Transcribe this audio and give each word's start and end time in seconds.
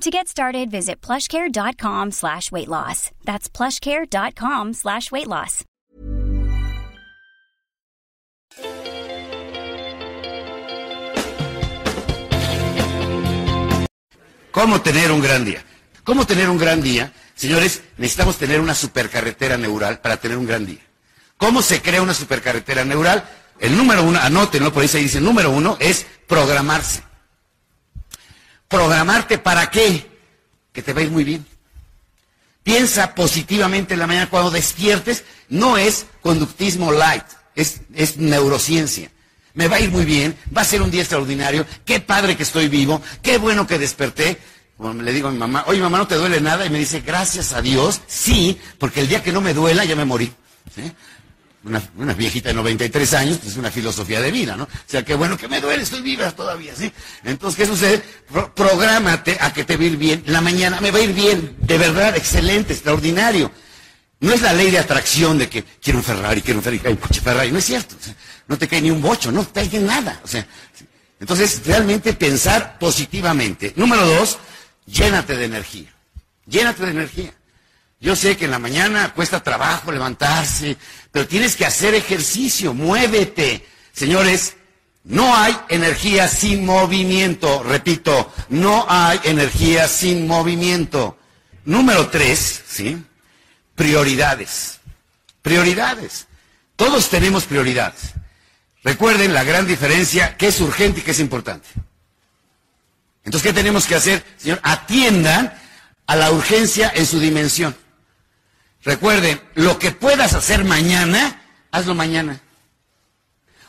To 0.00 0.10
get 0.10 0.26
started, 0.26 0.70
visit 0.70 1.00
plushcare.com 1.00 2.10
slash 2.10 2.50
weight 2.50 2.68
loss. 2.68 3.10
That's 3.24 3.48
plushcare.com 3.48 4.72
slash 4.72 5.12
weight 5.12 5.28
loss. 5.28 5.64
¿Cómo 14.50 14.82
tener 14.82 15.10
un 15.10 15.22
gran 15.22 15.44
día? 15.44 15.64
¿Cómo 16.04 16.26
tener 16.26 16.50
un 16.50 16.58
gran 16.58 16.82
día? 16.82 17.12
Señores, 17.34 17.82
necesitamos 17.96 18.36
tener 18.36 18.60
una 18.60 18.74
supercarretera 18.74 19.56
neural 19.56 20.00
para 20.00 20.18
tener 20.18 20.36
un 20.36 20.46
gran 20.46 20.66
día. 20.66 20.80
¿Cómo 21.38 21.62
se 21.62 21.80
crea 21.80 22.02
una 22.02 22.12
supercarretera 22.12 22.84
neural? 22.84 23.24
El 23.58 23.76
número 23.76 24.02
uno, 24.02 24.20
anótenlo, 24.20 24.72
por 24.72 24.82
ahí 24.82 24.88
se 24.88 24.98
dice, 24.98 25.20
número 25.20 25.50
uno 25.50 25.76
es 25.80 26.06
programarse. 26.26 27.02
¿Programarte 28.72 29.36
para 29.36 29.70
qué? 29.70 30.08
Que 30.72 30.80
te 30.80 30.94
va 30.94 31.00
a 31.00 31.02
ir 31.04 31.10
muy 31.10 31.24
bien. 31.24 31.44
Piensa 32.62 33.14
positivamente 33.14 33.92
en 33.92 34.00
la 34.00 34.06
mañana 34.06 34.30
cuando 34.30 34.50
despiertes. 34.50 35.24
No 35.50 35.76
es 35.76 36.06
conductismo 36.22 36.90
light, 36.90 37.24
es, 37.54 38.16
neurociencia. 38.16 39.10
Me 39.52 39.68
va 39.68 39.76
a 39.76 39.80
ir 39.80 39.90
muy 39.90 40.06
bien, 40.06 40.34
va 40.56 40.62
a 40.62 40.64
ser 40.64 40.80
un 40.80 40.90
día 40.90 41.02
extraordinario, 41.02 41.66
qué 41.84 42.00
padre 42.00 42.34
que 42.34 42.44
estoy 42.44 42.68
vivo, 42.68 43.02
qué 43.20 43.36
bueno 43.36 43.66
que 43.66 43.78
desperté. 43.78 44.38
Bueno, 44.78 45.02
le 45.02 45.12
digo 45.12 45.28
a 45.28 45.32
mi 45.32 45.38
mamá, 45.38 45.64
oye 45.66 45.78
mamá, 45.78 45.98
¿no 45.98 46.06
te 46.06 46.14
duele 46.14 46.40
nada? 46.40 46.64
Y 46.64 46.70
me 46.70 46.78
dice, 46.78 47.02
gracias 47.02 47.52
a 47.52 47.60
Dios, 47.60 48.00
sí, 48.06 48.58
porque 48.78 49.00
el 49.00 49.08
día 49.08 49.22
que 49.22 49.32
no 49.32 49.42
me 49.42 49.52
duela 49.52 49.84
ya 49.84 49.96
me 49.96 50.06
morí. 50.06 50.32
¿Sí? 50.74 50.90
Una, 51.64 52.12
viejita 52.14 52.48
de 52.48 52.54
93 52.54 53.14
años, 53.14 53.38
pues 53.38 53.52
es 53.52 53.56
una 53.56 53.70
filosofía 53.70 54.20
de 54.20 54.32
vida, 54.32 54.56
¿no? 54.56 54.64
O 54.64 54.68
sea, 54.84 55.04
qué 55.04 55.14
bueno 55.14 55.36
que 55.36 55.46
me 55.46 55.60
duele, 55.60 55.84
estoy 55.84 56.00
viva 56.00 56.30
todavía, 56.32 56.74
¿sí? 56.74 56.92
Entonces, 57.22 57.56
¿qué 57.56 57.66
sucede? 57.66 58.02
Pro 58.32 58.52
prográmate 58.52 59.38
a 59.40 59.52
que 59.52 59.64
te 59.64 59.76
va 59.76 59.84
a 59.84 59.86
ir 59.86 59.96
bien. 59.96 60.24
La 60.26 60.40
mañana 60.40 60.80
me 60.80 60.90
va 60.90 60.98
a 60.98 61.02
ir 61.02 61.12
bien, 61.12 61.56
de 61.60 61.78
verdad, 61.78 62.16
excelente, 62.16 62.72
extraordinario. 62.72 63.52
No 64.18 64.32
es 64.32 64.42
la 64.42 64.52
ley 64.52 64.70
de 64.70 64.78
atracción 64.78 65.38
de 65.38 65.48
que 65.48 65.62
quiero 65.62 66.00
un 66.00 66.04
Ferrari, 66.04 66.42
quiero 66.42 66.58
un 66.58 66.64
Ferrari, 66.64 66.82
hay 66.84 66.92
un 66.92 66.98
coche 66.98 67.20
Ferrari, 67.20 67.52
no 67.52 67.58
es 67.58 67.64
cierto. 67.64 67.96
No 68.48 68.58
te 68.58 68.66
cae 68.66 68.80
ni 68.80 68.90
un 68.90 69.00
bocho, 69.00 69.30
no 69.30 69.44
te 69.44 69.68
cae 69.68 69.80
nada. 69.80 70.20
O 70.24 70.28
sea, 70.28 70.46
entonces, 71.22 71.62
realmente 71.64 72.14
pensar 72.14 72.78
positivamente. 72.80 73.72
Número 73.76 74.04
dos, 74.04 74.38
llénate 74.86 75.36
de 75.36 75.44
energía. 75.44 75.94
Llénate 76.46 76.84
de 76.84 76.90
energía. 76.90 77.32
Yo 78.02 78.16
sé 78.16 78.36
que 78.36 78.46
en 78.46 78.50
la 78.50 78.58
mañana 78.58 79.14
cuesta 79.14 79.44
trabajo 79.44 79.92
levantarse, 79.92 80.76
pero 81.12 81.28
tienes 81.28 81.54
que 81.54 81.64
hacer 81.64 81.94
ejercicio, 81.94 82.74
muévete. 82.74 83.64
Señores, 83.92 84.56
no 85.04 85.36
hay 85.36 85.56
energía 85.68 86.26
sin 86.26 86.66
movimiento. 86.66 87.62
Repito, 87.62 88.32
no 88.48 88.86
hay 88.88 89.20
energía 89.22 89.86
sin 89.86 90.26
movimiento. 90.26 91.16
Número 91.64 92.08
tres, 92.08 92.62
¿sí? 92.68 93.00
Prioridades. 93.76 94.80
Prioridades. 95.40 96.26
Todos 96.74 97.08
tenemos 97.08 97.44
prioridades. 97.44 98.14
Recuerden 98.82 99.32
la 99.32 99.44
gran 99.44 99.64
diferencia, 99.64 100.36
qué 100.36 100.48
es 100.48 100.60
urgente 100.60 100.98
y 100.98 101.02
qué 101.04 101.12
es 101.12 101.20
importante. 101.20 101.68
Entonces, 103.22 103.48
¿qué 103.48 103.54
tenemos 103.54 103.86
que 103.86 103.94
hacer? 103.94 104.24
Señor, 104.38 104.58
atiendan 104.64 105.56
a 106.08 106.16
la 106.16 106.32
urgencia 106.32 106.92
en 106.96 107.06
su 107.06 107.20
dimensión. 107.20 107.76
Recuerden, 108.82 109.40
lo 109.54 109.78
que 109.78 109.92
puedas 109.92 110.34
hacer 110.34 110.64
mañana, 110.64 111.42
hazlo 111.70 111.94
mañana. 111.94 112.40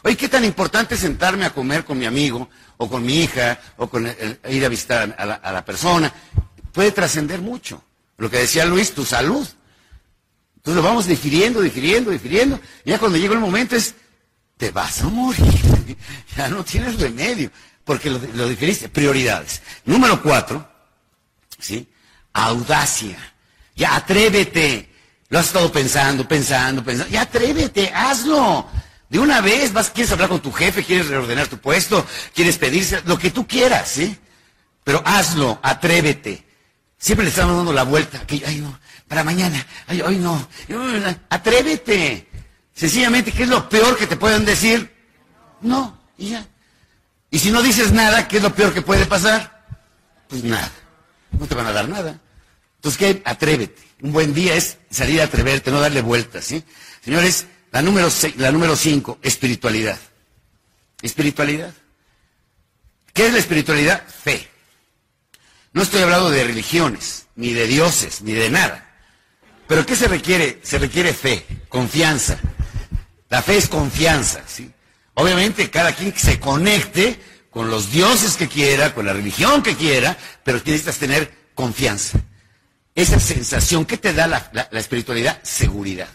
Oye, 0.01 0.17
¿qué 0.17 0.27
tan 0.27 0.43
importante 0.43 0.97
sentarme 0.97 1.45
a 1.45 1.53
comer 1.53 1.85
con 1.85 1.97
mi 1.97 2.05
amigo, 2.05 2.49
o 2.77 2.89
con 2.89 3.05
mi 3.05 3.21
hija, 3.21 3.59
o 3.77 3.87
con 3.87 4.07
el, 4.07 4.39
el, 4.43 4.53
ir 4.53 4.65
a 4.65 4.69
visitar 4.69 5.15
a 5.17 5.25
la, 5.25 5.35
a 5.35 5.51
la 5.53 5.63
persona? 5.63 6.11
Puede 6.71 6.91
trascender 6.91 7.41
mucho. 7.41 7.83
Lo 8.17 8.29
que 8.29 8.39
decía 8.39 8.65
Luis, 8.65 8.93
tu 8.93 9.05
salud. 9.05 9.47
Entonces 10.57 10.81
lo 10.81 10.87
vamos 10.87 11.05
difiriendo, 11.05 11.61
difiriendo, 11.61 12.09
difiriendo. 12.09 12.59
Y 12.83 12.89
ya 12.89 12.99
cuando 12.99 13.17
llega 13.17 13.33
el 13.33 13.39
momento 13.39 13.75
es, 13.75 13.93
te 14.57 14.71
vas 14.71 15.01
a 15.01 15.09
morir. 15.09 15.97
ya 16.35 16.47
no 16.49 16.63
tienes 16.63 16.99
remedio, 16.99 17.51
porque 17.83 18.09
lo, 18.09 18.19
lo 18.33 18.49
difiriste. 18.49 18.89
Prioridades. 18.89 19.61
Número 19.85 20.21
cuatro, 20.21 20.67
¿sí? 21.59 21.87
Audacia. 22.33 23.17
Ya 23.75 23.95
atrévete. 23.95 24.92
Lo 25.33 25.39
has 25.39 25.47
estado 25.47 25.71
pensando, 25.71 26.27
pensando, 26.27 26.83
pensando. 26.83 27.11
Ya 27.11 27.23
atrévete, 27.23 27.91
hazlo. 27.91 28.67
De 29.09 29.17
una 29.17 29.41
vez, 29.41 29.73
vas, 29.73 29.89
quieres 29.89 30.11
hablar 30.11 30.29
con 30.29 30.39
tu 30.39 30.51
jefe, 30.51 30.83
quieres 30.83 31.07
reordenar 31.07 31.47
tu 31.47 31.57
puesto, 31.57 32.05
quieres 32.35 32.59
pedirse, 32.59 33.01
lo 33.05 33.17
que 33.17 33.31
tú 33.31 33.47
quieras, 33.47 33.87
¿sí? 33.87 34.15
Pero 34.83 35.01
hazlo, 35.03 35.59
atrévete. 35.63 36.45
Siempre 36.99 37.23
le 37.23 37.31
estamos 37.31 37.57
dando 37.57 37.73
la 37.73 37.81
vuelta. 37.81 38.19
Que, 38.27 38.43
ay, 38.45 38.57
no, 38.57 38.77
para 39.07 39.23
mañana. 39.23 39.65
Ay, 39.87 40.01
hoy 40.01 40.17
no. 40.17 40.47
Atrévete. 41.29 42.29
Sencillamente, 42.75 43.31
¿qué 43.31 43.41
es 43.41 43.49
lo 43.49 43.67
peor 43.67 43.97
que 43.97 44.05
te 44.05 44.17
pueden 44.17 44.45
decir? 44.45 44.93
No, 45.61 45.99
y 46.15 46.29
ya. 46.29 46.45
Y 47.31 47.39
si 47.39 47.49
no 47.49 47.63
dices 47.63 47.91
nada, 47.91 48.27
¿qué 48.27 48.37
es 48.37 48.43
lo 48.43 48.53
peor 48.53 48.71
que 48.71 48.83
puede 48.83 49.07
pasar? 49.07 49.65
Pues 50.27 50.43
nada. 50.43 50.69
No 51.31 51.47
te 51.47 51.55
van 51.55 51.65
a 51.65 51.73
dar 51.73 51.89
nada. 51.89 52.19
Entonces, 52.83 52.99
¿qué? 52.99 53.21
Atrévete. 53.23 53.81
Un 54.01 54.11
buen 54.11 54.33
día 54.33 54.55
es 54.55 54.77
salir 54.89 55.21
a 55.21 55.25
atreverte, 55.25 55.71
no 55.71 55.79
darle 55.79 56.01
vueltas, 56.01 56.43
¿sí? 56.43 56.61
Señores, 57.01 57.45
la 57.71 57.81
número, 57.81 58.09
la 58.35 58.51
número 58.51 58.75
cinco, 58.75 59.19
espiritualidad. 59.21 59.97
Espiritualidad. 61.01 61.73
¿Qué 63.13 63.27
es 63.27 63.31
la 63.31 63.39
espiritualidad? 63.39 64.05
Fe. 64.05 64.49
No 65.71 65.81
estoy 65.81 66.01
hablando 66.01 66.29
de 66.29 66.43
religiones, 66.43 67.27
ni 67.37 67.53
de 67.53 67.67
dioses, 67.67 68.21
ni 68.21 68.33
de 68.33 68.49
nada. 68.49 68.85
Pero 69.65 69.85
¿qué 69.85 69.95
se 69.95 70.09
requiere? 70.09 70.59
Se 70.61 70.77
requiere 70.77 71.13
fe, 71.13 71.45
confianza. 71.69 72.37
La 73.29 73.41
fe 73.41 73.55
es 73.55 73.69
confianza, 73.69 74.43
¿sí? 74.45 74.69
Obviamente 75.13 75.69
cada 75.69 75.95
quien 75.95 76.13
se 76.17 76.37
conecte 76.37 77.17
con 77.49 77.69
los 77.69 77.93
dioses 77.93 78.35
que 78.35 78.49
quiera, 78.49 78.93
con 78.93 79.05
la 79.05 79.13
religión 79.13 79.63
que 79.63 79.77
quiera, 79.77 80.17
pero 80.43 80.57
necesitas 80.57 80.97
tener 80.97 81.33
confianza. 81.55 82.19
Esa 82.95 83.19
sensación 83.19 83.85
que 83.85 83.97
te 83.97 84.13
da 84.13 84.27
la, 84.27 84.69
espiritualidad, 84.71 85.39
seguridad. 85.43 86.09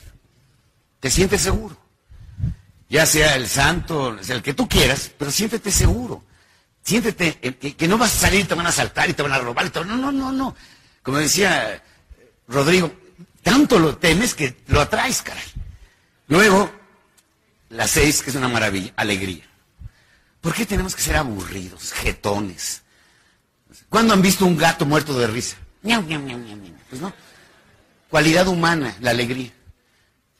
Te 1.00 1.10
sientes 1.10 1.42
seguro. 1.42 1.76
Ya 2.88 3.04
sea 3.04 3.36
el 3.36 3.48
santo, 3.48 4.16
sea 4.22 4.36
el 4.36 4.42
que 4.42 4.54
tú 4.54 4.68
quieras, 4.68 5.10
pero 5.18 5.30
siéntete 5.30 5.70
seguro. 5.70 6.24
Siéntete 6.82 7.38
eh, 7.42 7.54
que, 7.56 7.76
que, 7.76 7.88
no 7.88 7.98
vas 7.98 8.14
a 8.14 8.18
salir, 8.18 8.46
te 8.46 8.54
van 8.54 8.66
a 8.66 8.72
saltar 8.72 9.10
y 9.10 9.12
te 9.12 9.22
van 9.22 9.32
a 9.32 9.38
robar. 9.38 9.66
Y 9.66 9.70
te 9.70 9.80
van... 9.80 9.88
No, 9.88 9.96
no, 9.96 10.12
no, 10.12 10.32
no. 10.32 10.56
Como 11.02 11.18
decía 11.18 11.82
Rodrigo, 12.46 12.92
tanto 13.42 13.78
lo 13.78 13.98
temes 13.98 14.34
que 14.34 14.56
lo 14.68 14.80
atraes, 14.80 15.22
caray. 15.22 15.44
Luego, 16.28 16.70
la 17.70 17.86
seis, 17.88 18.22
que 18.22 18.30
es 18.30 18.36
una 18.36 18.48
maravilla, 18.48 18.92
alegría. 18.96 19.44
¿Por 20.40 20.54
qué 20.54 20.64
tenemos 20.64 20.94
que 20.94 21.02
ser 21.02 21.16
aburridos, 21.16 21.92
jetones? 21.92 22.82
¿Cuándo 23.88 24.14
han 24.14 24.22
visto 24.22 24.46
un 24.46 24.56
gato 24.56 24.86
muerto 24.86 25.18
de 25.18 25.26
risa? 25.26 25.56
Pues 26.88 27.00
no. 27.00 27.12
Cualidad 28.08 28.48
humana, 28.48 28.96
la 29.00 29.10
alegría. 29.10 29.52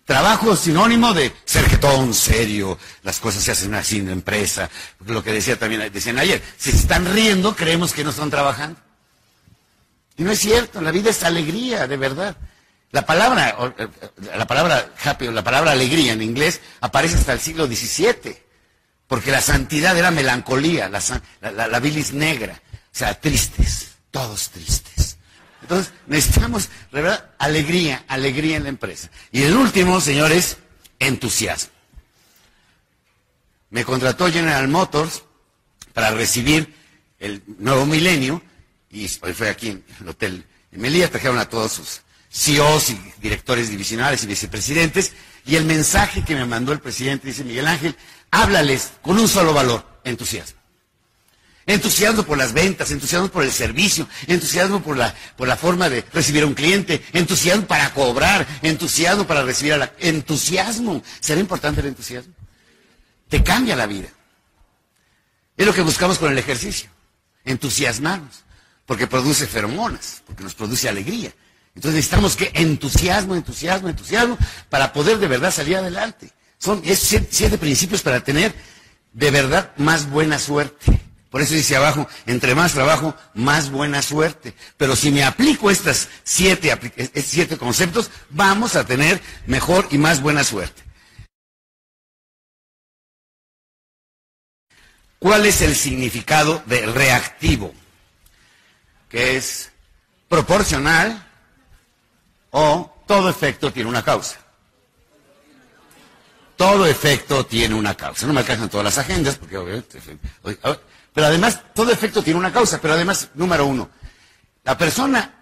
Trabajo 0.04 0.56
sinónimo 0.56 1.12
de 1.12 1.30
ser 1.44 1.68
jetón, 1.68 2.14
serio, 2.14 2.78
las 3.02 3.20
cosas 3.20 3.42
se 3.44 3.52
hacen 3.52 3.74
así 3.74 3.98
en 3.98 4.06
la 4.06 4.12
empresa. 4.12 4.70
Lo 5.04 5.22
que 5.22 5.32
decía 5.32 5.58
también, 5.58 5.92
decían 5.92 6.18
ayer, 6.18 6.42
si 6.56 6.70
se 6.70 6.78
están 6.78 7.04
riendo, 7.12 7.54
creemos 7.54 7.92
que 7.92 8.04
no 8.04 8.10
están 8.10 8.30
trabajando. 8.30 8.80
Y 10.16 10.22
no 10.22 10.32
es 10.32 10.38
cierto, 10.38 10.80
la 10.80 10.90
vida 10.90 11.10
es 11.10 11.22
alegría, 11.22 11.86
de 11.86 11.96
verdad. 11.98 12.36
La 12.90 13.04
palabra, 13.04 13.54
la 14.34 14.46
palabra 14.46 14.94
happy 15.04 15.26
o 15.26 15.32
la 15.32 15.44
palabra 15.44 15.72
alegría 15.72 16.14
en 16.14 16.22
inglés 16.22 16.62
aparece 16.80 17.16
hasta 17.16 17.34
el 17.34 17.40
siglo 17.40 17.66
XVII, 17.66 18.34
porque 19.06 19.30
la 19.30 19.42
santidad 19.42 19.96
era 19.96 20.10
melancolía, 20.10 20.88
la, 20.88 21.80
bilis 21.80 22.14
negra, 22.14 22.62
o 22.72 22.96
sea, 22.96 23.20
tristes, 23.20 23.90
todos 24.10 24.48
tristes. 24.48 24.97
Entonces, 25.68 25.92
necesitamos, 26.06 26.70
verdad, 26.90 27.28
alegría, 27.38 28.02
alegría 28.08 28.56
en 28.56 28.62
la 28.62 28.70
empresa. 28.70 29.10
Y 29.30 29.42
el 29.42 29.54
último, 29.54 30.00
señores, 30.00 30.56
entusiasmo. 30.98 31.70
Me 33.68 33.84
contrató 33.84 34.32
General 34.32 34.66
Motors 34.66 35.24
para 35.92 36.10
recibir 36.12 36.74
el 37.18 37.42
nuevo 37.58 37.84
milenio, 37.84 38.42
y 38.90 39.10
hoy 39.20 39.34
fue 39.34 39.50
aquí 39.50 39.68
en 39.68 39.84
el 40.00 40.08
Hotel 40.08 40.46
Melilla, 40.70 41.10
trajeron 41.10 41.36
a 41.36 41.50
todos 41.50 41.72
sus 41.72 42.00
CEOs 42.32 42.88
y 42.88 43.12
directores 43.20 43.68
divisionales 43.68 44.24
y 44.24 44.26
vicepresidentes, 44.26 45.12
y 45.44 45.56
el 45.56 45.66
mensaje 45.66 46.24
que 46.24 46.34
me 46.34 46.46
mandó 46.46 46.72
el 46.72 46.80
presidente 46.80 47.26
dice, 47.26 47.44
Miguel 47.44 47.66
Ángel, 47.66 47.94
háblales 48.30 48.92
con 49.02 49.18
un 49.18 49.28
solo 49.28 49.52
valor, 49.52 50.00
entusiasmo. 50.02 50.57
Entusiasmo 51.68 52.22
por 52.22 52.38
las 52.38 52.54
ventas, 52.54 52.90
entusiasmo 52.90 53.28
por 53.28 53.44
el 53.44 53.52
servicio, 53.52 54.08
entusiasmo 54.26 54.82
por 54.82 54.96
la, 54.96 55.14
por 55.36 55.46
la 55.46 55.54
forma 55.54 55.90
de 55.90 56.02
recibir 56.14 56.42
a 56.42 56.46
un 56.46 56.54
cliente, 56.54 57.04
entusiasmo 57.12 57.66
para 57.66 57.92
cobrar, 57.92 58.46
entusiasmo 58.62 59.26
para 59.26 59.42
recibir 59.42 59.74
a 59.74 59.76
la... 59.76 59.92
Entusiasmo. 59.98 61.02
¿Será 61.20 61.40
importante 61.40 61.82
el 61.82 61.88
entusiasmo? 61.88 62.32
Te 63.28 63.44
cambia 63.44 63.76
la 63.76 63.86
vida. 63.86 64.08
Es 65.58 65.66
lo 65.66 65.74
que 65.74 65.82
buscamos 65.82 66.18
con 66.18 66.32
el 66.32 66.38
ejercicio. 66.38 66.88
Entusiasmarnos. 67.44 68.44
Porque 68.86 69.06
produce 69.06 69.46
feromonas, 69.46 70.22
porque 70.26 70.42
nos 70.42 70.54
produce 70.54 70.88
alegría. 70.88 71.34
Entonces 71.74 71.96
necesitamos 71.96 72.34
que 72.34 72.50
entusiasmo, 72.54 73.34
entusiasmo, 73.34 73.90
entusiasmo 73.90 74.38
para 74.70 74.90
poder 74.94 75.18
de 75.18 75.28
verdad 75.28 75.52
salir 75.52 75.76
adelante. 75.76 76.30
Son 76.56 76.82
siete, 76.82 77.58
principios 77.58 78.00
para 78.00 78.24
tener 78.24 78.54
de 79.12 79.30
verdad 79.30 79.72
más 79.76 80.08
buena 80.08 80.38
suerte. 80.38 81.07
Por 81.30 81.42
eso 81.42 81.54
dice 81.54 81.76
abajo, 81.76 82.08
entre 82.26 82.54
más 82.54 82.72
trabajo, 82.72 83.14
más 83.34 83.70
buena 83.70 84.00
suerte. 84.00 84.54
Pero 84.76 84.96
si 84.96 85.10
me 85.10 85.24
aplico 85.24 85.70
estos 85.70 86.08
siete, 86.24 86.76
siete 87.22 87.58
conceptos, 87.58 88.10
vamos 88.30 88.76
a 88.76 88.86
tener 88.86 89.20
mejor 89.46 89.86
y 89.90 89.98
más 89.98 90.22
buena 90.22 90.42
suerte. 90.42 90.82
¿Cuál 95.18 95.46
es 95.46 95.60
el 95.62 95.74
significado 95.74 96.62
de 96.66 96.86
reactivo? 96.86 97.74
Que 99.10 99.36
es 99.36 99.70
proporcional, 100.28 101.26
o 102.50 102.94
todo 103.06 103.28
efecto 103.28 103.72
tiene 103.72 103.88
una 103.90 104.04
causa. 104.04 104.38
Todo 106.56 106.86
efecto 106.86 107.44
tiene 107.46 107.74
una 107.74 107.94
causa. 107.94 108.26
No 108.26 108.32
me 108.32 108.40
alcanzan 108.40 108.68
todas 108.68 108.84
las 108.84 108.98
agendas, 108.98 109.36
porque 109.36 109.58
obviamente... 109.58 110.00
Pero 111.18 111.26
además, 111.26 111.60
todo 111.74 111.90
efecto 111.90 112.22
tiene 112.22 112.38
una 112.38 112.52
causa. 112.52 112.80
Pero 112.80 112.94
además, 112.94 113.30
número 113.34 113.66
uno, 113.66 113.90
la 114.62 114.78
persona, 114.78 115.34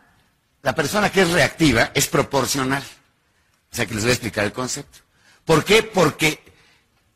la 0.62 0.74
persona 0.74 1.12
que 1.12 1.20
es 1.20 1.30
reactiva 1.32 1.90
es 1.92 2.06
proporcional. 2.06 2.82
O 3.70 3.76
sea 3.76 3.84
que 3.84 3.92
les 3.92 4.02
voy 4.02 4.08
a 4.08 4.14
explicar 4.14 4.46
el 4.46 4.54
concepto. 4.54 5.00
¿Por 5.44 5.66
qué? 5.66 5.82
Porque 5.82 6.42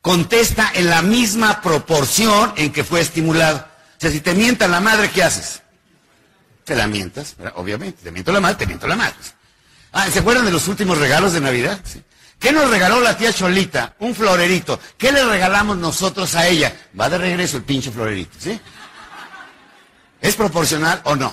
contesta 0.02 0.72
en 0.74 0.90
la 0.90 1.00
misma 1.00 1.62
proporción 1.62 2.52
en 2.56 2.70
que 2.70 2.84
fue 2.84 3.00
estimulado. 3.00 3.66
O 3.96 3.96
sea, 3.98 4.10
si 4.10 4.20
te 4.20 4.34
mienta 4.34 4.68
la 4.68 4.80
madre, 4.80 5.10
¿qué 5.10 5.22
haces? 5.22 5.62
Te 6.64 6.76
la 6.76 6.86
mientas, 6.86 7.36
obviamente. 7.54 8.02
Te 8.02 8.10
miento 8.10 8.30
la 8.30 8.40
madre, 8.40 8.56
te 8.56 8.66
miento 8.66 8.86
la 8.86 8.96
madre. 8.96 9.14
Ah, 9.90 10.10
¿se 10.10 10.18
acuerdan 10.18 10.44
de 10.44 10.52
los 10.52 10.68
últimos 10.68 10.98
regalos 10.98 11.32
de 11.32 11.40
Navidad? 11.40 11.80
¿Qué 12.40 12.52
nos 12.52 12.70
regaló 12.70 13.02
la 13.02 13.18
tía 13.18 13.34
Cholita? 13.34 13.94
Un 13.98 14.14
florerito. 14.14 14.80
¿Qué 14.96 15.12
le 15.12 15.22
regalamos 15.24 15.76
nosotros 15.76 16.34
a 16.34 16.48
ella? 16.48 16.74
Va 16.98 17.10
de 17.10 17.18
regreso 17.18 17.58
el 17.58 17.64
pinche 17.64 17.90
florerito, 17.90 18.34
¿sí? 18.40 18.58
¿Es 20.22 20.36
proporcional 20.36 21.02
o 21.04 21.14
no? 21.14 21.32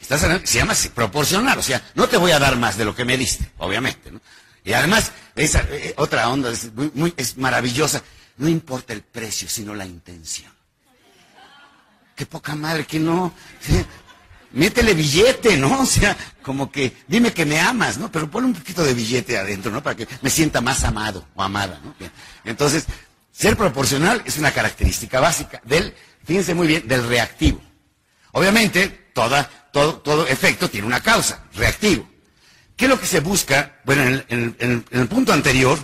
¿Estás 0.00 0.20
Se 0.44 0.58
llama 0.58 0.74
proporcional, 0.94 1.58
o 1.58 1.62
sea, 1.62 1.82
no 1.96 2.08
te 2.08 2.16
voy 2.16 2.30
a 2.30 2.38
dar 2.38 2.56
más 2.56 2.76
de 2.76 2.84
lo 2.84 2.94
que 2.94 3.04
me 3.04 3.16
diste, 3.16 3.50
obviamente, 3.58 4.12
¿no? 4.12 4.20
Y 4.64 4.72
además, 4.72 5.10
esa 5.34 5.66
eh, 5.70 5.94
otra 5.96 6.28
onda 6.28 6.50
es, 6.50 6.72
muy, 6.74 7.12
maravillosa. 7.36 8.02
No 8.36 8.48
importa 8.48 8.92
el 8.92 9.02
precio, 9.02 9.48
sino 9.48 9.74
la 9.74 9.84
intención. 9.84 10.52
Qué 12.14 12.24
poca 12.26 12.54
madre 12.54 12.86
que 12.86 13.00
no. 13.00 13.34
Métele 14.52 14.94
billete, 14.94 15.56
¿no? 15.56 15.80
O 15.82 15.86
sea, 15.86 16.16
como 16.42 16.70
que 16.70 16.96
dime 17.06 17.32
que 17.32 17.44
me 17.44 17.60
amas, 17.60 17.98
¿no? 17.98 18.10
Pero 18.10 18.30
ponle 18.30 18.48
un 18.48 18.54
poquito 18.54 18.82
de 18.84 18.94
billete 18.94 19.38
adentro, 19.38 19.70
¿no? 19.70 19.82
Para 19.82 19.96
que 19.96 20.08
me 20.22 20.30
sienta 20.30 20.60
más 20.60 20.84
amado 20.84 21.26
o 21.34 21.42
amada, 21.42 21.80
¿no? 21.84 21.94
Entonces, 22.44 22.86
ser 23.32 23.56
proporcional 23.56 24.22
es 24.24 24.38
una 24.38 24.52
característica 24.52 25.20
básica 25.20 25.60
del, 25.64 25.94
fíjense 26.24 26.54
muy 26.54 26.66
bien, 26.66 26.86
del 26.86 27.06
reactivo. 27.06 27.60
Obviamente, 28.32 29.10
todo 29.12 30.26
efecto 30.26 30.68
tiene 30.68 30.86
una 30.86 31.00
causa, 31.00 31.44
reactivo. 31.54 32.08
¿Qué 32.76 32.86
es 32.86 32.90
lo 32.90 33.00
que 33.00 33.06
se 33.06 33.20
busca? 33.20 33.80
Bueno, 33.84 34.02
en 34.02 34.24
el, 34.28 34.56
en 34.58 34.84
el 34.90 35.08
punto 35.08 35.32
anterior 35.32 35.78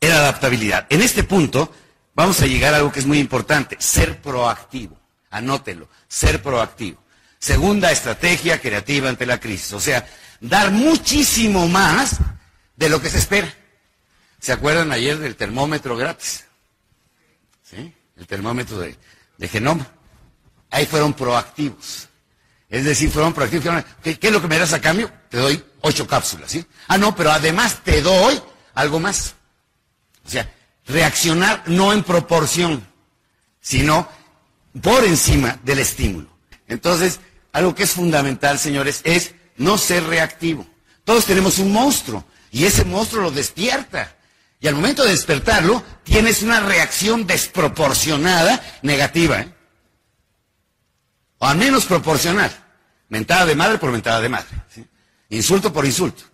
era 0.00 0.18
adaptabilidad. 0.18 0.86
En 0.90 1.00
este 1.00 1.24
punto 1.24 1.72
vamos 2.14 2.40
a 2.42 2.46
llegar 2.46 2.74
a 2.74 2.78
algo 2.78 2.92
que 2.92 3.00
es 3.00 3.06
muy 3.06 3.18
importante, 3.18 3.76
ser 3.78 4.20
proactivo. 4.20 4.98
Anótelo, 5.30 5.88
ser 6.06 6.42
proactivo. 6.42 7.03
Segunda 7.44 7.92
estrategia 7.92 8.58
creativa 8.58 9.10
ante 9.10 9.26
la 9.26 9.38
crisis. 9.38 9.74
O 9.74 9.78
sea, 9.78 10.08
dar 10.40 10.70
muchísimo 10.70 11.68
más 11.68 12.16
de 12.74 12.88
lo 12.88 13.02
que 13.02 13.10
se 13.10 13.18
espera. 13.18 13.52
¿Se 14.40 14.50
acuerdan 14.50 14.90
ayer 14.92 15.18
del 15.18 15.36
termómetro 15.36 15.94
gratis? 15.94 16.46
¿Sí? 17.62 17.92
El 18.16 18.26
termómetro 18.26 18.78
de, 18.78 18.96
genoma. 19.46 19.86
Ahí 20.70 20.86
fueron 20.86 21.12
proactivos. 21.12 22.08
Es 22.70 22.86
decir, 22.86 23.10
fueron 23.10 23.34
proactivos. 23.34 23.84
¿Qué, 24.02 24.18
¿Qué, 24.18 24.28
es 24.28 24.32
lo 24.32 24.40
que 24.40 24.48
me 24.48 24.58
das 24.58 24.72
a 24.72 24.80
cambio? 24.80 25.12
Te 25.28 25.36
doy 25.36 25.62
ocho 25.82 26.06
cápsulas, 26.06 26.50
¿sí? 26.50 26.64
Ah, 26.88 26.96
no, 26.96 27.14
pero 27.14 27.30
además 27.30 27.84
te 27.84 28.00
doy 28.00 28.40
algo 28.72 29.00
más. 29.00 29.34
O 30.24 30.30
sea, 30.30 30.50
reaccionar 30.86 31.64
no 31.66 31.92
en 31.92 32.04
proporción, 32.04 32.86
sino 33.60 34.08
por 34.80 35.04
encima 35.04 35.58
del 35.62 35.80
estímulo. 35.80 36.34
Entonces, 36.68 37.20
algo 37.54 37.74
que 37.74 37.84
es 37.84 37.92
fundamental, 37.92 38.58
señores, 38.58 39.00
es 39.04 39.32
no 39.56 39.78
ser 39.78 40.02
reactivo. 40.02 40.66
Todos 41.04 41.24
tenemos 41.24 41.58
un 41.58 41.72
monstruo 41.72 42.24
y 42.50 42.64
ese 42.64 42.84
monstruo 42.84 43.22
lo 43.22 43.30
despierta. 43.30 44.16
Y 44.58 44.66
al 44.66 44.74
momento 44.74 45.04
de 45.04 45.12
despertarlo, 45.12 45.82
tienes 46.02 46.42
una 46.42 46.58
reacción 46.58 47.28
desproporcionada 47.28 48.60
negativa. 48.82 49.40
¿eh? 49.40 49.54
O 51.38 51.46
al 51.46 51.56
menos 51.56 51.84
proporcional. 51.84 52.50
Mentada 53.08 53.46
de 53.46 53.54
madre 53.54 53.78
por 53.78 53.92
mentada 53.92 54.20
de 54.20 54.28
madre. 54.28 54.48
Insulto 55.28 55.72
por 55.72 55.86
insulto. 55.86 56.24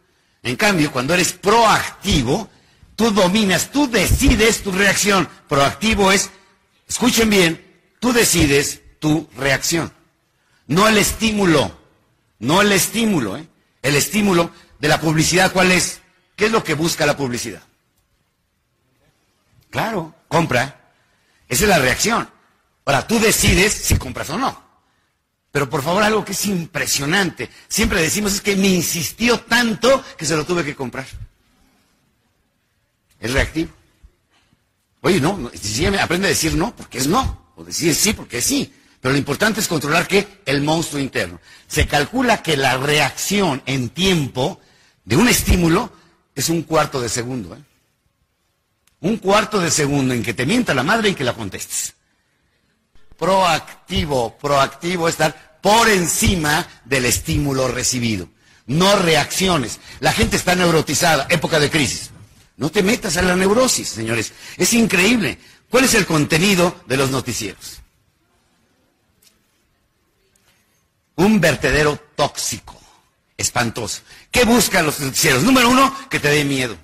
En 0.43 0.57
cambio, 0.57 0.91
cuando 0.91 1.13
eres 1.13 1.33
proactivo, 1.33 2.49
tú 2.97 3.11
dominas, 3.11 3.71
tú 3.71 3.91
decides 3.91 4.63
tu 4.63 4.73
reacción. 4.73 5.29
Proactivo 5.49 6.13
es, 6.13 6.31
escuchen 6.89 7.29
bien, 7.29 7.83
tú 8.01 8.11
decides 8.11 8.81
tu 9.01 9.29
reacción. 9.37 10.00
No 10.71 10.87
el 10.87 10.99
estímulo, 10.99 11.77
no 12.39 12.63
el 12.63 12.71
estímulo, 12.71 13.37
¿eh? 13.37 13.45
El 13.83 13.97
estímulo 13.97 14.53
de 14.79 14.87
la 14.87 15.01
publicidad, 15.01 15.53
¿cuál 15.53 15.73
es? 15.73 16.01
¿Qué 16.37 16.47
es 16.47 16.53
lo 16.53 16.63
que 16.63 16.75
busca 16.75 17.05
la 17.05 17.17
publicidad? 17.17 17.61
Claro, 19.69 20.15
compra. 20.29 20.93
Esa 21.49 21.65
es 21.65 21.69
la 21.69 21.81
reacción. 21.81 22.31
Ahora, 22.85 23.05
tú 23.05 23.19
decides 23.19 23.73
si 23.73 23.97
compras 23.97 24.31
o 24.31 24.39
no. 24.39 24.63
Pero 25.51 25.69
por 25.69 25.83
favor, 25.83 26.05
algo 26.05 26.25
que 26.25 26.33
es 26.33 26.47
impresionante. 26.47 27.51
Siempre 27.67 28.01
decimos 28.01 28.35
es 28.35 28.41
que 28.41 28.55
me 28.55 28.69
insistió 28.69 29.41
tanto 29.41 30.05
que 30.17 30.25
se 30.25 30.37
lo 30.37 30.47
tuve 30.47 30.65
que 30.65 30.77
comprar. 30.77 31.07
Es 33.19 33.33
reactivo. 33.33 33.73
Oye, 35.01 35.21
no, 35.21 35.51
aprende 36.01 36.29
a 36.29 36.31
decir 36.31 36.55
no 36.55 36.77
porque 36.77 36.99
es 36.99 37.09
no. 37.09 37.51
O 37.57 37.65
decir 37.65 37.93
sí 37.93 38.13
porque 38.13 38.39
es 38.39 38.45
sí. 38.45 38.73
Pero 39.01 39.13
lo 39.13 39.19
importante 39.19 39.61
es 39.61 39.69
controlar 39.69 40.07
que 40.07 40.43
el 40.45 40.63
monstruo 40.63 41.01
interno. 41.01 41.41
Se 41.67 41.87
calcula 41.87 42.43
que 42.43 42.57
la 42.57 42.77
reacción 42.77 43.63
en 43.65 43.89
tiempo 43.89 44.61
de 45.05 45.17
un 45.17 45.29
estímulo 45.29 45.91
es 46.35 46.49
un 46.51 46.63
cuarto 46.63 47.01
de 47.01 47.09
segundo. 47.09 47.55
¿eh? 47.55 47.63
Un 49.01 49.17
cuarto 49.17 49.59
de 49.59 49.71
segundo 49.71 50.13
en 50.13 50.23
que 50.23 50.35
te 50.35 50.45
mienta 50.45 50.75
la 50.75 50.83
madre 50.83 51.11
y 51.11 51.15
que 51.15 51.25
la 51.25 51.33
contestes. 51.33 51.95
Proactivo, 53.17 54.37
proactivo 54.39 55.09
estar 55.09 55.59
por 55.63 55.89
encima 55.89 56.67
del 56.85 57.07
estímulo 57.07 57.69
recibido. 57.69 58.29
No 58.67 58.97
reacciones. 58.97 59.81
La 60.01 60.13
gente 60.13 60.37
está 60.37 60.55
neurotizada, 60.55 61.27
época 61.31 61.59
de 61.59 61.71
crisis. 61.71 62.11
No 62.57 62.71
te 62.71 62.83
metas 62.83 63.17
a 63.17 63.23
la 63.23 63.35
neurosis, 63.35 63.89
señores. 63.89 64.33
Es 64.59 64.75
increíble. 64.75 65.39
¿Cuál 65.71 65.85
es 65.85 65.95
el 65.95 66.05
contenido 66.05 66.83
de 66.87 66.99
los 66.99 67.11
noticieros? 67.11 67.81
Un 71.21 71.39
vertedero 71.39 71.99
tóxico, 72.17 72.81
espantoso. 73.37 74.01
¿Qué 74.31 74.45
buscan 74.45 74.87
los 74.87 75.01
noticieros? 75.01 75.43
Número 75.43 75.69
uno, 75.69 75.95
que 76.09 76.19
te 76.19 76.31
dé 76.31 76.47
miedo. 76.47 76.79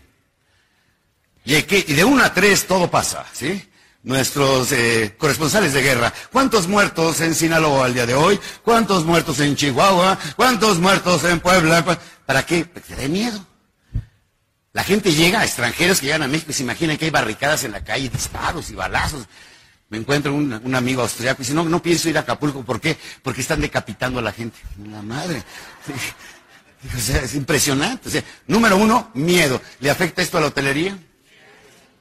Y 1.43 1.63
de 1.63 2.05
una 2.05 2.27
a 2.27 2.35
tres 2.35 2.67
todo 2.67 2.91
pasa, 2.91 3.25
¿sí? 3.33 3.67
Nuestros 4.03 4.73
eh, 4.73 5.15
corresponsales 5.17 5.73
de 5.73 5.81
guerra. 5.81 6.13
¿Cuántos 6.31 6.69
muertos 6.69 7.23
en 7.23 7.35
Sinaloa 7.35 7.87
al 7.87 7.95
día 7.95 8.05
de 8.05 8.13
hoy? 8.13 8.39
¿Cuántos 8.63 9.07
muertos 9.07 9.41
en 9.41 9.57
Chihuahua? 9.57 10.19
¿Cuántos 10.37 10.81
muertos 10.81 11.25
en 11.25 11.41
Puebla? 11.41 11.83
¿Para 12.27 12.45
qué? 12.45 12.69
Que 12.69 12.81
te 12.81 12.95
dé 12.95 13.09
miedo. 13.09 13.43
La 14.75 14.85
gente 14.85 15.15
llega, 15.15 15.45
extranjeros 15.45 16.01
que 16.01 16.07
llegan 16.07 16.25
a 16.25 16.29
México 16.29 16.51
y 16.51 16.55
se 16.55 16.63
imaginan 16.63 16.99
que 16.99 17.07
hay 17.07 17.11
barricadas 17.11 17.65
en 17.65 17.73
la 17.73 17.83
calle, 17.83 18.11
disparos 18.11 18.69
y 18.69 18.75
balazos. 18.75 19.25
Me 19.89 19.99
encuentro 19.99 20.35
un, 20.35 20.53
un 20.53 20.75
amigo 20.75 21.03
austriaco 21.03 21.43
y 21.43 21.45
dice, 21.45 21.55
no, 21.55 21.65
no 21.65 21.81
pienso 21.81 22.09
ir 22.09 22.17
a 22.17 22.23
Acapulco. 22.23 22.65
¿Por 22.65 22.81
qué? 22.81 22.97
Porque 23.23 23.41
están 23.41 23.61
decapitando 23.61 24.19
a 24.19 24.23
la 24.23 24.33
gente. 24.33 24.59
La 24.91 25.03
madre. 25.03 25.43
O 26.95 27.01
sea, 27.01 27.23
es 27.23 27.35
impresionante. 27.35 28.09
O 28.09 28.13
sea, 28.13 28.23
número 28.47 28.77
uno, 28.77 29.11
miedo. 29.15 29.61
¿Le 29.81 29.91
afecta 29.91 30.23
esto 30.23 30.39
a 30.39 30.41
la 30.41 30.49
hotelería? 30.49 30.99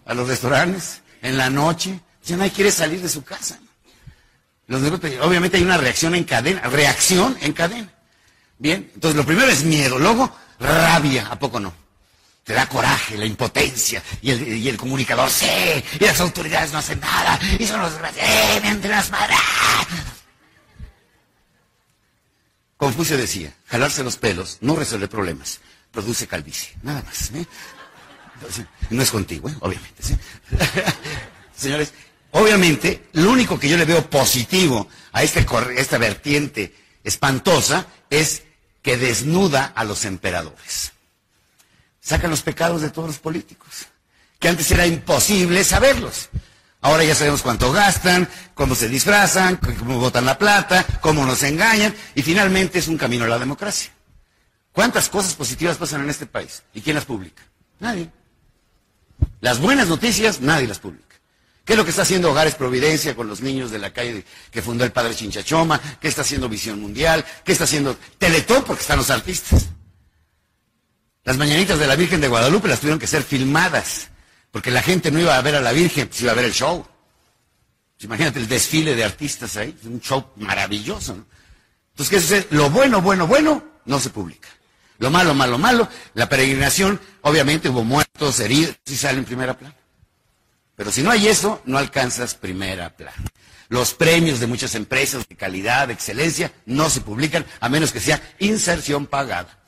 ¿A 0.06 0.14
los 0.14 0.28
restaurantes? 0.28 1.02
¿En 1.22 1.38
la 1.38 1.50
noche? 1.50 2.00
Ya 2.26 2.38
nadie 2.38 2.52
quiere 2.52 2.72
salir 2.72 3.02
de 3.02 3.10
su 3.10 3.24
casa. 3.24 3.60
Los 4.68 4.82
obviamente 5.22 5.58
hay 5.58 5.64
una 5.64 5.78
reacción 5.78 6.16
en 6.16 6.24
cadena. 6.24 6.62
Reacción 6.62 7.38
en 7.42 7.54
cadena. 7.54 7.94
Bien, 8.58 8.90
entonces 8.96 9.16
lo 9.16 9.26
primero 9.26 9.48
es 9.50 9.64
miedo. 9.64 10.00
Luego, 10.00 10.36
rabia. 10.60 11.28
¿A 11.28 11.38
poco 11.38 11.60
no? 11.60 11.85
Te 12.46 12.54
da 12.54 12.70
coraje, 12.70 13.18
la 13.18 13.26
impotencia, 13.26 14.04
y 14.22 14.30
el, 14.70 14.78
comunicador, 14.78 15.32
sí, 15.32 15.48
y 16.00 16.06
las 16.06 16.20
autoridades 16.20 16.72
no 16.72 16.78
hacen 16.78 17.00
nada, 17.00 17.40
y 17.58 17.66
son 17.66 17.82
los 17.82 17.92
desgraciados, 17.92 18.64
entre 18.64 18.92
las 18.92 19.10
madres. 19.10 19.38
Confucio 22.78 23.18
decía, 23.18 23.52
jalarse 23.66 24.04
los 24.04 24.18
pelos 24.18 24.60
no 24.62 24.76
resuelve 24.76 25.08
problemas, 25.08 25.60
produce 25.92 26.28
calvicie, 26.28 26.76
nada 26.84 27.02
más. 27.02 27.32
¿eh? 27.32 27.48
no 28.92 29.02
es 29.02 29.10
contigo, 29.10 29.50
¿eh? 29.50 29.56
obviamente. 29.62 30.04
Señores, 31.58 31.94
obviamente, 32.30 33.08
lo 33.14 33.32
único 33.32 33.60
que 33.60 33.70
yo 33.70 33.78
le 33.78 33.86
veo 33.86 34.08
positivo 34.08 34.88
a 35.14 35.24
este, 35.24 35.48
esta 35.78 35.98
vertiente 35.98 36.76
espantosa 37.04 37.88
es 38.12 38.44
que 38.84 38.98
desnuda 38.98 39.74
a 39.76 39.84
los 39.84 40.06
emperadores 40.06 40.92
sacan 42.06 42.30
los 42.30 42.44
pecados 42.44 42.82
de 42.82 42.92
todos 42.92 43.08
los 43.08 43.18
políticos, 43.18 43.88
que 44.40 44.48
antes 44.48 44.70
era 44.70 44.86
imposible 44.86 45.64
saberlos. 45.64 46.30
Ahora 46.82 47.04
ya 47.04 47.16
sabemos 47.16 47.42
cuánto 47.42 47.72
gastan, 47.72 48.30
cómo 48.54 48.76
se 48.76 48.88
disfrazan, 48.88 49.56
cómo 49.80 50.00
botan 50.00 50.24
la 50.24 50.38
plata, 50.38 50.86
cómo 51.02 51.26
nos 51.26 51.42
engañan, 51.42 51.96
y 52.14 52.22
finalmente 52.22 52.78
es 52.78 52.88
un 52.88 52.98
camino 52.98 53.26
a 53.26 53.28
la 53.28 53.40
democracia. 53.40 53.92
¿Cuántas 54.72 55.10
cosas 55.10 55.34
positivas 55.34 55.78
pasan 55.78 56.04
en 56.04 56.12
este 56.12 56.28
país? 56.28 56.62
¿Y 56.76 56.82
quién 56.82 56.96
las 56.96 57.06
publica? 57.06 57.42
Nadie. 57.80 58.12
Las 59.42 59.60
buenas 59.60 59.88
noticias, 59.88 60.42
nadie 60.42 60.68
las 60.68 60.78
publica. 60.78 61.16
¿Qué 61.64 61.74
es 61.74 61.78
lo 61.78 61.86
que 61.86 61.90
está 61.90 62.04
haciendo 62.04 62.30
Hogares 62.30 62.54
Providencia 62.54 63.16
con 63.16 63.28
los 63.28 63.42
niños 63.42 63.72
de 63.72 63.80
la 63.80 63.92
calle 63.92 64.24
que 64.52 64.62
fundó 64.62 64.84
el 64.84 64.92
padre 64.92 65.16
Chinchachoma? 65.16 65.82
¿Qué 66.00 66.08
está 66.08 66.22
haciendo 66.22 66.48
Visión 66.48 66.80
Mundial? 66.80 67.26
¿Qué 67.44 67.54
está 67.54 67.64
haciendo 67.64 67.98
Teletón? 68.20 68.64
Porque 68.64 68.82
están 68.82 69.00
los 69.00 69.10
artistas. 69.10 69.70
Las 71.26 71.38
mañanitas 71.38 71.80
de 71.80 71.88
la 71.88 71.96
Virgen 71.96 72.22
de 72.22 72.28
Guadalupe 72.28 72.68
las 72.68 72.80
tuvieron 72.80 73.00
que 73.00 73.08
ser 73.08 73.24
filmadas, 73.24 74.10
porque 74.52 74.70
la 74.70 74.84
gente 74.84 75.10
no 75.10 75.20
iba 75.20 75.36
a 75.36 75.42
ver 75.42 75.56
a 75.56 75.62
la 75.62 75.72
Virgen, 75.72 76.08
pues 76.08 76.22
iba 76.22 76.32
a 76.32 76.36
ver 76.36 76.46
el 76.46 76.54
show. 76.54 76.86
Imagínate 78.02 78.38
el 78.38 78.48
desfile 78.48 78.96
de 78.96 79.04
artistas 79.04 79.58
ahí, 79.58 79.76
un 79.86 80.00
show 80.00 80.24
maravilloso. 80.36 81.16
¿no? 81.16 81.26
Entonces, 81.94 82.10
¿qué 82.12 82.22
sucede? 82.22 82.48
Lo 82.52 82.70
bueno, 82.70 83.02
bueno, 83.02 83.26
bueno, 83.26 83.64
no 83.86 84.00
se 84.00 84.12
publica. 84.12 84.50
Lo 85.00 85.10
malo, 85.10 85.34
malo, 85.34 85.58
malo, 85.58 85.90
la 86.14 86.30
peregrinación, 86.30 87.02
obviamente 87.22 87.70
hubo 87.70 87.84
muertos, 87.84 88.40
heridos, 88.40 88.76
y 88.86 88.96
sale 88.96 89.18
en 89.18 89.26
primera 89.26 89.58
plana. 89.58 89.76
Pero 90.76 90.92
si 90.92 91.02
no 91.02 91.10
hay 91.10 91.28
eso, 91.28 91.60
no 91.66 91.80
alcanzas 91.80 92.36
primera 92.36 92.96
plana. 92.96 93.18
Los 93.70 93.96
premios 93.96 94.40
de 94.40 94.46
muchas 94.46 94.76
empresas 94.76 95.28
de 95.28 95.36
calidad, 95.36 95.88
de 95.88 95.96
excelencia, 95.96 96.52
no 96.68 96.92
se 96.92 97.02
publican 97.02 97.48
a 97.62 97.68
menos 97.68 97.92
que 97.92 98.00
sea 98.00 98.22
inserción 98.38 99.08
pagada 99.08 99.65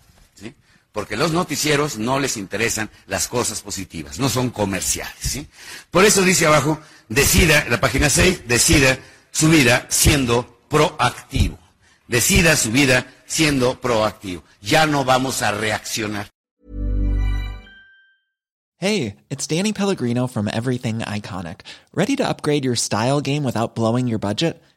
porque 0.98 1.16
los 1.16 1.32
noticieros 1.32 2.00
no 2.00 2.20
les 2.20 2.38
interesan 2.38 2.89
las 3.06 3.27
cosas 3.27 3.62
positivas, 3.62 4.18
no 4.18 4.30
son 4.30 4.50
comerciales. 4.50 5.13
¿sí? 5.20 5.46
Por 5.92 6.06
eso 6.06 6.24
dice 6.24 6.48
abajo, 6.48 6.80
decida, 7.08 7.68
la 7.70 7.80
página 7.80 8.10
6, 8.10 8.48
decida 8.48 8.98
su 9.30 9.48
vida 9.48 9.86
siendo 9.89 10.60
proactivo. 10.68 11.60
Decida 12.08 12.56
su 12.56 12.72
vida 12.72 13.06
siendo 13.27 13.80
proactivo. 13.80 14.44
Ya 14.60 14.88
no 14.88 15.06
vamos 15.06 15.44
a 15.44 15.51
reaccionar. 15.51 16.30
Hey, 18.80 19.18
it's 19.30 19.46
Danny 19.46 19.74
Pellegrino 19.74 20.25
from 20.25 20.48
Everything 20.48 21.01
Iconic. 21.01 21.60
¿Ready 21.94 22.16
to 22.16 22.27
upgrade 22.27 22.66
your 22.66 22.75
style 22.75 23.22
game 23.22 23.44
without 23.44 23.75
blowing 23.75 24.08
your 24.08 24.20
budget? 24.20 24.63